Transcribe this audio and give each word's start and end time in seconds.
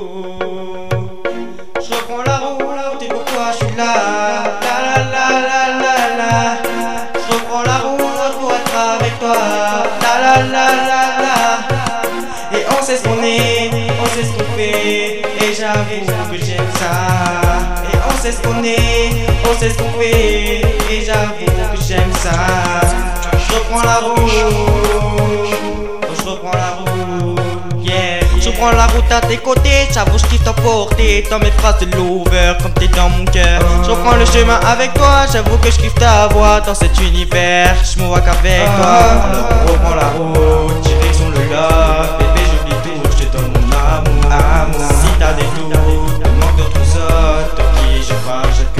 Je 0.00 1.92
reprends 1.94 2.22
la 2.24 2.38
route 2.38 3.02
et 3.02 3.08
pourquoi 3.08 3.52
je 3.52 3.66
suis 3.66 3.76
là? 3.76 3.92
La 4.62 4.76
la 4.86 4.96
la 5.12 5.26
la 5.50 5.60
la 5.82 5.94
la. 6.16 6.34
Je 7.14 7.34
reprends 7.34 7.62
la 7.62 7.78
route 7.80 8.00
pour 8.40 8.50
être 8.50 8.76
avec 8.94 9.14
toi. 9.18 9.36
La 10.00 10.14
la 10.24 10.36
la 10.54 10.66
la 10.88 11.02
la. 11.24 11.38
Et 12.58 12.62
on 12.70 12.82
sait 12.82 12.96
ce 12.96 13.02
qu'on 13.02 13.22
est, 13.22 13.70
on 14.00 14.06
sait 14.06 14.24
ce 14.24 14.32
qu'on 14.32 14.50
fait. 14.56 15.22
Et 15.42 15.52
j'avoue 15.54 16.30
que 16.30 16.38
j'aime 16.46 16.70
ça. 16.78 16.94
Et 17.92 17.96
on 18.08 18.22
sait 18.22 18.32
ce 18.32 18.40
qu'on 18.40 18.64
est, 18.64 19.10
on 19.50 19.58
sait 19.58 19.68
ce 19.68 19.76
qu'on 19.76 19.92
fait. 20.00 20.62
Et 20.90 21.04
j'avoue 21.04 21.34
que 21.34 21.82
j'aime 21.86 22.12
ça. 22.14 22.38
Je 23.38 23.54
reprends 23.54 23.82
la 23.82 23.96
route 23.96 24.99
Je 28.50 28.56
prends 28.56 28.72
la 28.72 28.86
route 28.86 29.10
à 29.12 29.20
tes 29.20 29.36
côtés, 29.36 29.86
j'avoue 29.94 30.18
je 30.18 30.24
kiffe 30.26 30.42
t'emporter 30.42 31.24
Dans 31.30 31.38
mes 31.38 31.52
phrases 31.52 31.78
de 31.78 31.96
lover, 31.96 32.54
comme 32.60 32.72
t'es 32.72 32.88
dans 32.88 33.08
mon 33.08 33.24
cœur. 33.24 33.60
Je 33.84 33.90
reprends 33.90 34.16
le 34.16 34.24
chemin 34.26 34.58
avec 34.66 34.92
toi, 34.94 35.24
j'avoue 35.32 35.56
que 35.58 35.70
je 35.70 35.78
kiffe 35.78 35.94
ta 35.94 36.26
voix 36.28 36.60
Dans 36.60 36.74
cet 36.74 37.00
univers, 37.00 37.76
je 37.84 38.02
me 38.02 38.08
vois 38.08 38.20
qu'avec 38.20 38.64
toi. 38.64 38.98
Alors 39.30 39.46
on 39.68 39.72
reprend 39.72 39.94
la 39.94 40.08
route, 40.08 40.80
direction 40.82 41.28
le 41.28 41.44
love 41.48 42.18
Bébé 42.18 42.40
j'oublie 42.50 42.74
tout, 42.82 43.10
je 43.18 43.24
te 43.24 43.36
donne 43.36 43.52
mon 43.52 44.30
amour. 44.30 44.80
Si 45.00 45.06
t'as 45.20 45.32
des 45.34 45.42
doutes, 45.42 46.26
manque 46.40 46.56
d'autres 46.56 46.96
autres. 46.96 47.62
Qui 47.76 48.02
je 48.02 48.14
parle 48.26 48.50
chaque 48.56 48.79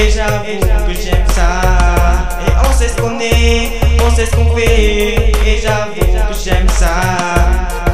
Et 0.00 0.10
j'avoue 0.10 0.86
que 0.86 0.94
j'aime 0.94 1.26
ça. 1.28 1.60
Et 2.46 2.52
on 2.66 2.72
sait 2.72 2.88
ce 2.88 2.96
qu'on 2.96 3.20
est, 3.20 3.72
on 4.02 4.10
sait 4.10 4.24
ce 4.24 4.30
qu'on 4.30 4.56
fait. 4.56 5.32
Et 5.46 5.60
j'avoue 5.62 5.92
que 5.92 6.34
j'aime 6.42 6.68
ça 6.70 7.89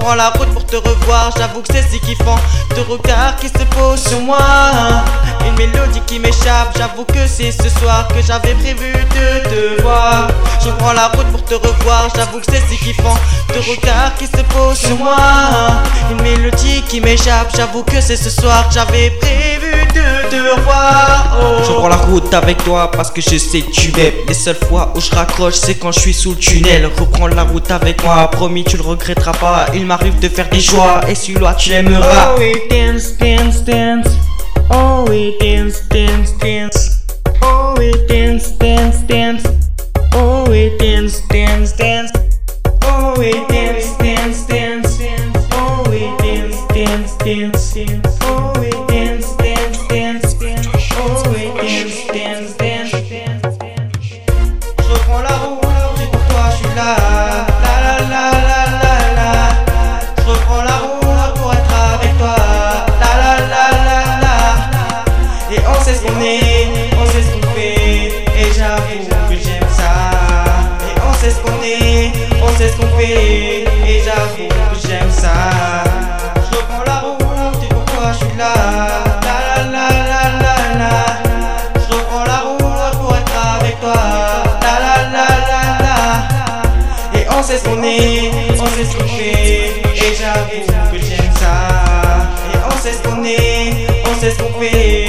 Je 0.00 0.04
prends 0.06 0.14
la 0.14 0.30
route 0.30 0.48
pour 0.54 0.64
te 0.64 0.76
revoir, 0.76 1.30
j'avoue 1.36 1.60
que 1.60 1.74
c'est 1.74 1.82
si 1.90 2.00
kiffant. 2.00 2.38
Te 2.70 2.80
regard 2.80 3.36
qui 3.36 3.48
se 3.48 3.64
pose 3.76 4.00
sur 4.00 4.20
moi. 4.20 4.38
Une 5.46 5.54
mélodie 5.56 6.00
qui 6.06 6.18
m'échappe, 6.18 6.74
j'avoue 6.74 7.04
que 7.04 7.26
c'est 7.26 7.52
ce 7.52 7.68
soir 7.68 8.08
que 8.08 8.22
j'avais 8.22 8.54
prévu 8.54 8.92
de 8.92 9.48
te 9.50 9.82
voir. 9.82 10.28
Je 10.64 10.70
prends 10.70 10.94
la 10.94 11.08
route 11.08 11.26
pour 11.26 11.44
te 11.44 11.54
revoir, 11.54 12.08
j'avoue 12.16 12.38
que 12.38 12.46
c'est 12.50 12.66
si 12.70 12.78
kiffant. 12.78 13.14
Te 13.48 13.58
regard 13.58 14.14
qui 14.18 14.26
se 14.26 14.42
pose 14.54 14.78
sur 14.78 14.96
moi. 14.96 15.18
Une 16.10 16.22
mélodie 16.22 16.82
qui 16.88 17.02
m'échappe, 17.02 17.54
j'avoue 17.54 17.82
que 17.82 18.00
c'est 18.00 18.16
ce 18.16 18.30
soir 18.30 18.68
que 18.68 18.74
j'avais 18.74 19.10
prévu 19.10 19.49
te. 20.30 20.36
Oh. 20.36 21.62
Je 21.66 21.72
prends 21.72 21.88
la 21.88 21.96
route 21.96 22.32
avec 22.32 22.62
toi 22.64 22.90
parce 22.90 23.10
que 23.10 23.20
je 23.20 23.36
sais 23.36 23.60
que 23.60 23.70
tu 23.70 23.92
m'aimes. 23.92 24.14
Les 24.28 24.34
seules 24.34 24.56
fois 24.68 24.92
où 24.94 25.00
je 25.00 25.10
raccroche, 25.10 25.54
c'est 25.54 25.74
quand 25.74 25.92
je 25.92 26.00
suis 26.00 26.14
sous 26.14 26.30
le 26.30 26.36
tunnel. 26.36 26.86
Reprends 26.98 27.26
la 27.26 27.42
route 27.42 27.70
avec 27.70 28.02
moi, 28.04 28.28
promis, 28.30 28.64
tu 28.64 28.76
le 28.76 28.82
regretteras 28.82 29.32
pas. 29.32 29.66
Il 29.74 29.86
m'arrive 29.86 30.18
de 30.18 30.28
faire 30.28 30.48
des 30.48 30.60
choix 30.60 31.00
et 31.08 31.14
celui-là 31.14 31.54
tu 31.54 31.70
l'aimeras. 31.70 32.34
Oh 32.36 32.38
we 32.38 32.52
dance, 32.70 33.16
dance, 33.18 33.64
dance. 33.64 34.06
Oh 34.70 35.04
we 35.08 35.34
dance, 35.40 35.82
dance, 35.88 36.32
dance. 36.38 36.90
Oh 37.42 37.74
we 37.76 37.92
dance, 38.08 38.56
dance, 38.58 39.06
dance. 39.08 39.42
Oh 40.14 40.44
we 40.48 40.70
dance, 40.78 41.22
dance, 41.28 41.76
dance. 41.76 42.10
Oh 42.86 43.14
we 43.18 43.32
dance, 43.48 43.96
dance, 43.98 44.46
dance. 44.46 44.98
Oh 45.52 45.82
we 45.90 46.00
dance, 46.22 47.18
dance, 47.24 47.74
dance. 47.74 48.09
Je 52.20 52.34
reprends 54.92 55.20
la 55.22 55.36
route 55.36 56.00
et 56.02 56.06
pour 56.12 56.22
toi 56.26 56.50
je 56.50 56.56
suis 56.56 56.74
là. 56.76 56.94
La 57.64 57.74
la 57.80 57.96
la 58.12 58.24
la 58.48 58.60
la 58.82 58.94
la. 59.16 59.30
Je 60.18 60.24
reprends 60.28 60.62
la 60.62 60.76
route 60.84 61.34
pour 61.40 61.50
être 61.54 61.74
avec 61.94 62.18
toi. 62.18 62.36
La 63.00 63.12
la 63.22 63.32
la 63.52 63.64
la 63.88 64.00
la. 64.20 64.36
Et 65.50 65.60
on 65.66 65.82
sait 65.82 65.94
ce 65.94 66.02
qu'on 66.02 66.20
est, 66.20 66.68
on 67.00 67.06
sait 67.06 67.22
ce 67.22 67.30
qu'on 67.32 67.46
fait. 67.54 68.08
Et 68.36 68.52
j'avoue 68.54 69.00
que 69.30 69.36
j'aime 69.36 69.70
ça. 69.70 69.92
Et 70.86 71.00
on 71.08 71.14
sait 71.14 71.30
ce 71.30 71.38
qu'on 71.40 71.62
est, 71.62 72.12
on 72.42 72.48
sait 72.58 72.68
ce 72.68 72.76
qu'on 72.76 72.98
fait. 72.98 73.64
Et 73.88 74.02
j'avoue 74.04 74.48
que 74.48 74.86
j'aime 74.86 75.10
ça. 75.10 75.32
Je 76.36 76.56
reprends 76.58 76.84
la 76.86 76.98
route 77.00 77.62
et 77.62 77.68
pourquoi 77.68 78.12
je 78.12 78.18
suis 78.18 78.36
là. 78.36 78.99
Sait 87.50 87.58
ce 87.58 87.64
qu'on 87.64 87.82
est, 87.82 88.30
on 88.60 88.66
sait 88.66 88.84
ce 88.84 88.96
qu'on 88.96 89.08
fait. 89.08 89.82
Et 89.96 90.14
j'avoue 90.14 90.92
que 90.92 90.98
j'aime 90.98 91.32
ça. 91.34 91.68
Et 92.52 92.58
on 92.64 92.78
sait 92.78 92.92
ce 92.92 93.02
qu'on 93.02 93.24
est, 93.24 93.86
on 94.08 94.20
sait 94.20 94.30
ce 94.30 94.38
qu'on 94.38 94.52
fait. 94.60 94.99